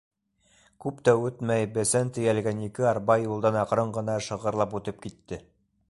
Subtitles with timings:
[0.85, 5.41] Күп тә үтмәй, бесән тейәлгән ике арба юлдан аҡрын ғына шығырлап үтеп китте.